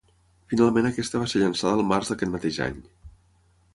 [0.53, 2.85] Finalment aquesta va ser llançada el març d'aquest mateix any.